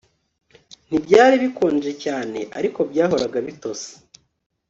[0.87, 3.89] Ntibyari bikonje cyane ariko byahoraga bitose